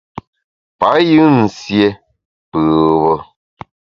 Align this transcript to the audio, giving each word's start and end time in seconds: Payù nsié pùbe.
Payù 0.79 1.23
nsié 1.41 1.85
pùbe. 2.49 3.13